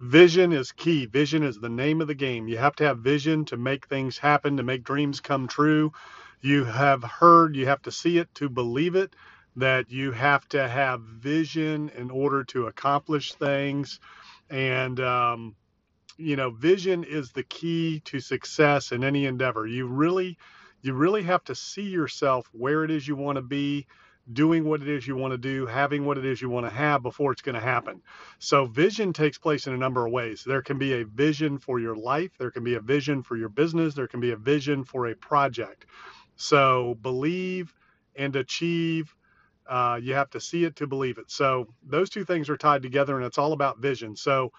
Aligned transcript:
Vision 0.00 0.52
is 0.52 0.72
key. 0.72 1.06
Vision 1.06 1.42
is 1.42 1.58
the 1.58 1.68
name 1.68 2.00
of 2.00 2.08
the 2.08 2.14
game. 2.14 2.48
You 2.48 2.58
have 2.58 2.76
to 2.76 2.84
have 2.84 2.98
vision 2.98 3.44
to 3.46 3.56
make 3.56 3.86
things 3.86 4.18
happen, 4.18 4.56
to 4.56 4.62
make 4.62 4.84
dreams 4.84 5.20
come 5.20 5.48
true. 5.48 5.92
You 6.40 6.64
have 6.64 7.02
heard, 7.02 7.56
you 7.56 7.66
have 7.66 7.82
to 7.82 7.92
see 7.92 8.18
it 8.18 8.34
to 8.34 8.48
believe 8.48 8.96
it, 8.96 9.14
that 9.56 9.90
you 9.90 10.12
have 10.12 10.48
to 10.50 10.68
have 10.68 11.00
vision 11.02 11.90
in 11.96 12.10
order 12.10 12.44
to 12.44 12.66
accomplish 12.66 13.34
things. 13.34 14.00
And, 14.50 15.00
um, 15.00 15.56
you 16.18 16.36
know, 16.36 16.50
vision 16.50 17.04
is 17.04 17.32
the 17.32 17.44
key 17.44 18.00
to 18.06 18.20
success 18.20 18.92
in 18.92 19.04
any 19.04 19.26
endeavor. 19.26 19.66
You 19.66 19.86
really, 19.86 20.38
you 20.82 20.94
really 20.94 21.22
have 21.22 21.44
to 21.44 21.54
see 21.54 21.82
yourself 21.88 22.48
where 22.52 22.84
it 22.84 22.90
is 22.90 23.08
you 23.08 23.16
want 23.16 23.36
to 23.36 23.42
be 23.42 23.86
doing 24.32 24.64
what 24.64 24.82
it 24.82 24.88
is 24.88 25.06
you 25.06 25.16
want 25.16 25.32
to 25.32 25.38
do, 25.38 25.66
having 25.66 26.04
what 26.04 26.18
it 26.18 26.24
is 26.24 26.40
you 26.40 26.48
want 26.48 26.66
to 26.66 26.72
have 26.72 27.02
before 27.02 27.32
it's 27.32 27.42
going 27.42 27.54
to 27.54 27.60
happen. 27.60 28.00
So, 28.38 28.66
vision 28.66 29.12
takes 29.12 29.38
place 29.38 29.66
in 29.66 29.74
a 29.74 29.78
number 29.78 30.06
of 30.06 30.12
ways. 30.12 30.44
There 30.44 30.62
can 30.62 30.78
be 30.78 30.94
a 30.94 31.04
vision 31.04 31.58
for 31.58 31.78
your 31.78 31.96
life, 31.96 32.32
there 32.38 32.50
can 32.50 32.64
be 32.64 32.74
a 32.74 32.80
vision 32.80 33.22
for 33.22 33.36
your 33.36 33.48
business, 33.48 33.94
there 33.94 34.08
can 34.08 34.20
be 34.20 34.32
a 34.32 34.36
vision 34.36 34.84
for 34.84 35.08
a 35.08 35.14
project. 35.14 35.86
So, 36.36 36.96
believe 37.02 37.74
and 38.16 38.34
achieve. 38.36 39.14
Uh, 39.66 39.98
you 40.02 40.14
have 40.14 40.30
to 40.30 40.40
see 40.40 40.64
it 40.64 40.76
to 40.76 40.86
believe 40.86 41.18
it. 41.18 41.30
So, 41.30 41.68
those 41.82 42.10
two 42.10 42.24
things 42.24 42.48
are 42.48 42.56
tied 42.56 42.82
together, 42.82 43.16
and 43.16 43.24
it's 43.24 43.38
all 43.38 43.52
about 43.52 43.78
vision. 43.78 44.16
So, 44.16 44.52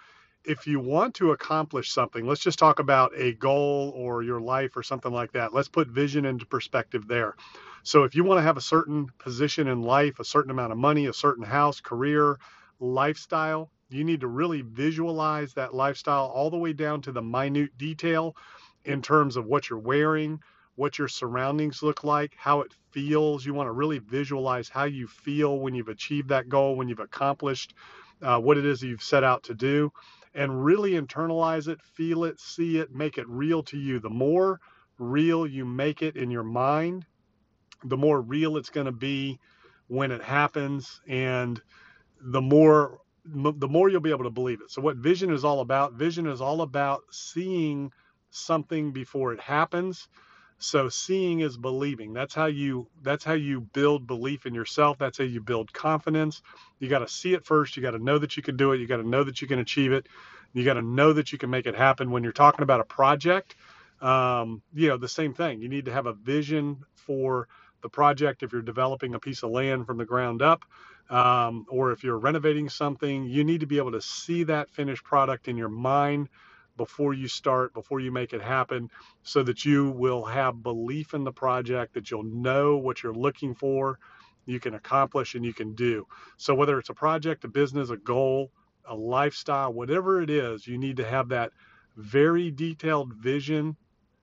if 0.47 0.67
you 0.67 0.79
want 0.79 1.15
to 1.15 1.31
accomplish 1.31 1.91
something, 1.91 2.25
let's 2.25 2.41
just 2.41 2.59
talk 2.59 2.79
about 2.79 3.11
a 3.15 3.33
goal 3.33 3.93
or 3.95 4.23
your 4.23 4.39
life 4.39 4.75
or 4.75 4.83
something 4.83 5.11
like 5.11 5.31
that. 5.33 5.53
Let's 5.53 5.67
put 5.67 5.87
vision 5.87 6.25
into 6.25 6.45
perspective 6.45 7.07
there. 7.07 7.35
So, 7.83 8.03
if 8.03 8.15
you 8.15 8.23
want 8.23 8.39
to 8.39 8.43
have 8.43 8.57
a 8.57 8.61
certain 8.61 9.07
position 9.19 9.67
in 9.67 9.81
life, 9.81 10.19
a 10.19 10.25
certain 10.25 10.51
amount 10.51 10.71
of 10.71 10.77
money, 10.77 11.05
a 11.05 11.13
certain 11.13 11.43
house, 11.43 11.81
career, 11.81 12.37
lifestyle, 12.79 13.69
you 13.89 14.03
need 14.03 14.21
to 14.21 14.27
really 14.27 14.61
visualize 14.61 15.53
that 15.53 15.73
lifestyle 15.73 16.25
all 16.25 16.49
the 16.49 16.57
way 16.57 16.73
down 16.73 17.01
to 17.03 17.11
the 17.11 17.21
minute 17.21 17.77
detail 17.77 18.35
in 18.83 19.01
terms 19.01 19.35
of 19.35 19.45
what 19.45 19.69
you're 19.69 19.79
wearing, 19.79 20.39
what 20.75 20.97
your 20.97 21.07
surroundings 21.07 21.83
look 21.83 22.03
like, 22.03 22.33
how 22.37 22.61
it 22.61 22.73
feels. 22.91 23.45
You 23.45 23.53
want 23.53 23.67
to 23.67 23.71
really 23.71 23.99
visualize 23.99 24.67
how 24.69 24.85
you 24.85 25.07
feel 25.07 25.59
when 25.59 25.75
you've 25.75 25.89
achieved 25.89 26.29
that 26.29 26.49
goal, 26.49 26.75
when 26.75 26.89
you've 26.89 26.99
accomplished 26.99 27.73
uh, 28.21 28.39
what 28.39 28.57
it 28.57 28.65
is 28.65 28.81
you've 28.81 29.03
set 29.03 29.23
out 29.23 29.43
to 29.43 29.53
do 29.53 29.91
and 30.35 30.63
really 30.63 30.91
internalize 30.91 31.67
it, 31.67 31.81
feel 31.81 32.25
it, 32.25 32.39
see 32.39 32.77
it, 32.77 32.93
make 32.93 33.17
it 33.17 33.27
real 33.27 33.63
to 33.63 33.77
you. 33.77 33.99
The 33.99 34.09
more 34.09 34.59
real 34.99 35.47
you 35.47 35.65
make 35.65 36.01
it 36.01 36.15
in 36.17 36.29
your 36.29 36.43
mind, 36.43 37.05
the 37.83 37.97
more 37.97 38.21
real 38.21 38.57
it's 38.57 38.69
going 38.69 38.85
to 38.85 38.91
be 38.91 39.39
when 39.87 40.11
it 40.11 40.21
happens 40.21 41.01
and 41.07 41.61
the 42.21 42.41
more 42.41 42.99
the 43.27 43.67
more 43.67 43.89
you'll 43.89 44.01
be 44.01 44.11
able 44.11 44.23
to 44.23 44.29
believe 44.29 44.61
it. 44.61 44.69
So 44.69 44.83
what 44.83 44.97
vision 44.97 45.31
is 45.31 45.43
all 45.43 45.61
about, 45.61 45.93
vision 45.93 46.27
is 46.27 46.41
all 46.41 46.61
about 46.61 47.01
seeing 47.09 47.91
something 48.29 48.91
before 48.91 49.33
it 49.33 49.39
happens. 49.39 50.07
So 50.59 50.89
seeing 50.89 51.41
is 51.41 51.57
believing. 51.57 52.13
That's 52.13 52.33
how 52.33 52.45
you 52.45 52.87
that's 53.03 53.23
how 53.25 53.33
you 53.33 53.61
build 53.61 54.07
belief 54.07 54.45
in 54.45 54.53
yourself. 54.55 54.97
That's 54.97 55.17
how 55.17 55.25
you 55.25 55.41
build 55.41 55.73
confidence. 55.73 56.41
You 56.79 56.89
got 56.89 56.99
to 56.99 57.07
see 57.07 57.33
it 57.33 57.45
first. 57.45 57.75
You 57.75 57.83
got 57.83 57.91
to 57.91 57.99
know 58.03 58.17
that 58.19 58.37
you 58.37 58.43
can 58.43 58.57
do 58.57 58.71
it. 58.71 58.79
You 58.79 58.87
got 58.87 58.97
to 58.97 59.07
know 59.07 59.23
that 59.23 59.41
you 59.41 59.47
can 59.47 59.59
achieve 59.59 59.91
it. 59.91 60.07
You 60.53 60.63
got 60.63 60.75
to 60.75 60.81
know 60.81 61.13
that 61.13 61.31
you 61.33 61.37
can 61.37 61.49
make 61.49 61.65
it 61.67 61.75
happen. 61.75 62.11
When 62.11 62.23
you're 62.23 62.31
talking 62.31 62.63
about 62.63 62.79
a 62.79 62.85
project, 62.85 63.55
um, 64.01 64.61
you 64.73 64.87
know, 64.87 64.97
the 64.97 65.09
same 65.09 65.33
thing. 65.33 65.61
You 65.61 65.69
need 65.69 65.85
to 65.85 65.93
have 65.93 66.05
a 66.05 66.13
vision 66.13 66.77
for 66.95 67.49
the 67.81 67.89
project 67.89 68.43
if 68.43 68.53
you're 68.53 68.61
developing 68.61 69.13
a 69.15 69.19
piece 69.19 69.43
of 69.43 69.51
land 69.51 69.85
from 69.85 69.97
the 69.97 70.05
ground 70.05 70.41
up, 70.41 70.63
um, 71.09 71.65
or 71.69 71.91
if 71.91 72.03
you're 72.03 72.17
renovating 72.17 72.69
something, 72.69 73.25
you 73.25 73.43
need 73.43 73.59
to 73.59 73.67
be 73.67 73.77
able 73.77 73.91
to 73.91 74.01
see 74.01 74.43
that 74.45 74.71
finished 74.71 75.03
product 75.03 75.49
in 75.49 75.57
your 75.57 75.69
mind 75.69 76.23
before 76.77 77.13
you 77.13 77.27
start, 77.27 77.73
before 77.73 77.99
you 77.99 78.11
make 78.11 78.33
it 78.33 78.41
happen, 78.41 78.89
so 79.23 79.43
that 79.43 79.65
you 79.65 79.91
will 79.91 80.23
have 80.23 80.63
belief 80.63 81.13
in 81.13 81.23
the 81.23 81.31
project, 81.31 81.93
that 81.93 82.11
you'll 82.11 82.23
know 82.23 82.77
what 82.77 83.03
you're 83.03 83.13
looking 83.13 83.55
for, 83.55 83.99
you 84.45 84.59
can 84.59 84.75
accomplish, 84.75 85.35
and 85.35 85.43
you 85.45 85.53
can 85.53 85.73
do. 85.73 86.05
So, 86.37 86.53
whether 86.53 86.77
it's 86.77 86.89
a 86.89 86.93
project, 86.93 87.43
a 87.43 87.47
business, 87.47 87.89
a 87.89 87.97
goal, 87.97 88.51
a 88.87 88.95
lifestyle, 88.95 89.73
whatever 89.73 90.21
it 90.21 90.29
is, 90.29 90.67
you 90.67 90.77
need 90.77 90.97
to 90.97 91.05
have 91.05 91.29
that 91.29 91.51
very 91.97 92.51
detailed 92.51 93.13
vision 93.13 93.75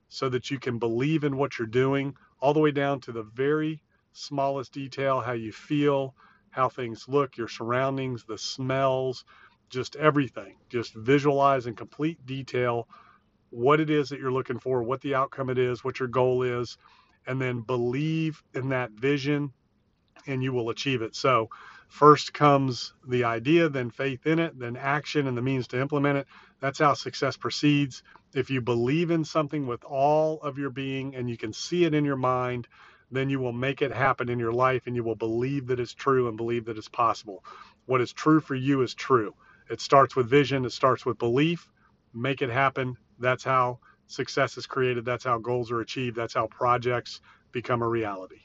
so 0.07 0.29
that 0.29 0.51
you 0.51 0.59
can 0.59 0.77
believe 0.79 1.23
in 1.23 1.37
what 1.37 1.57
you're 1.57 1.67
doing, 1.67 2.15
all 2.39 2.53
the 2.53 2.59
way 2.59 2.71
down 2.71 2.99
to 3.01 3.11
the 3.11 3.23
very 3.23 3.81
smallest 4.13 4.71
detail 4.71 5.19
how 5.19 5.31
you 5.31 5.51
feel, 5.51 6.15
how 6.51 6.69
things 6.69 7.05
look, 7.07 7.35
your 7.35 7.47
surroundings, 7.47 8.23
the 8.25 8.37
smells, 8.37 9.25
just 9.73 9.95
everything. 9.97 10.55
Just 10.69 10.93
visualize 10.93 11.67
in 11.67 11.75
complete 11.75 12.25
detail 12.25 12.87
what 13.49 13.79
it 13.79 13.89
is 13.89 14.09
that 14.09 14.19
you're 14.19 14.31
looking 14.31 14.59
for, 14.59 14.83
what 14.83 15.01
the 15.01 15.15
outcome 15.15 15.49
it 15.49 15.57
is, 15.57 15.83
what 15.83 15.99
your 15.99 16.09
goal 16.09 16.43
is, 16.43 16.77
and 17.27 17.41
then 17.41 17.61
believe 17.61 18.43
in 18.53 18.69
that 18.69 18.91
vision 18.91 19.51
and 20.27 20.43
you 20.43 20.53
will 20.53 20.69
achieve 20.69 21.01
it. 21.01 21.15
So, 21.15 21.49
first 21.89 22.33
comes 22.33 22.93
the 23.07 23.25
idea, 23.25 23.69
then 23.69 23.91
faith 23.91 24.25
in 24.25 24.39
it, 24.39 24.57
then 24.57 24.77
action 24.77 25.27
and 25.27 25.37
the 25.37 25.41
means 25.41 25.67
to 25.67 25.79
implement 25.81 26.17
it. 26.17 26.27
That's 26.59 26.79
how 26.79 26.93
success 26.93 27.37
proceeds. 27.37 28.03
If 28.33 28.49
you 28.49 28.61
believe 28.61 29.11
in 29.11 29.23
something 29.23 29.67
with 29.67 29.83
all 29.83 30.41
of 30.41 30.57
your 30.57 30.71
being 30.71 31.15
and 31.15 31.29
you 31.29 31.37
can 31.37 31.53
see 31.53 31.85
it 31.85 31.93
in 31.93 32.05
your 32.05 32.15
mind, 32.15 32.67
then 33.11 33.29
you 33.29 33.39
will 33.39 33.53
make 33.53 33.83
it 33.83 33.91
happen 33.91 34.29
in 34.29 34.39
your 34.39 34.53
life 34.53 34.87
and 34.87 34.95
you 34.95 35.03
will 35.03 35.15
believe 35.15 35.67
that 35.67 35.79
it's 35.79 35.93
true 35.93 36.27
and 36.27 36.37
believe 36.37 36.65
that 36.65 36.77
it's 36.77 36.89
possible. 36.89 37.43
What 37.85 38.01
is 38.01 38.11
true 38.11 38.39
for 38.39 38.55
you 38.55 38.81
is 38.81 38.95
true. 38.95 39.35
It 39.69 39.81
starts 39.81 40.15
with 40.15 40.29
vision, 40.29 40.65
it 40.65 40.71
starts 40.71 41.05
with 41.05 41.17
belief. 41.17 41.69
Make 42.13 42.41
it 42.41 42.49
happen. 42.49 42.97
That's 43.19 43.43
how 43.43 43.79
success 44.07 44.57
is 44.57 44.67
created. 44.67 45.05
That's 45.05 45.23
how 45.23 45.39
goals 45.39 45.71
are 45.71 45.81
achieved. 45.81 46.15
That's 46.15 46.33
how 46.33 46.47
projects 46.47 47.21
become 47.51 47.81
a 47.81 47.87
reality. 47.87 48.41